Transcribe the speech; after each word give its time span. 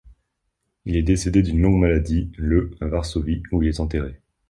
Il 0.85 0.95
est 0.97 1.03
décédé 1.03 1.43
d'une 1.43 1.61
longue 1.61 1.79
maladie 1.79 2.31
le 2.35 2.71
à 2.81 2.87
Varsovie, 2.87 3.43
où 3.51 3.61
il 3.61 3.69
est 3.69 3.79
enterré. 3.79 4.19